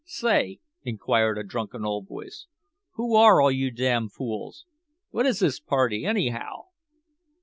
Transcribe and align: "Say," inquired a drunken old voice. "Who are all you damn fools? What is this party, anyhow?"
"Say," 0.03 0.61
inquired 0.81 1.37
a 1.37 1.43
drunken 1.43 1.85
old 1.85 2.07
voice. 2.07 2.47
"Who 2.93 3.15
are 3.15 3.39
all 3.39 3.51
you 3.51 3.69
damn 3.69 4.09
fools? 4.09 4.65
What 5.11 5.27
is 5.27 5.41
this 5.41 5.59
party, 5.59 6.05
anyhow?" 6.07 6.63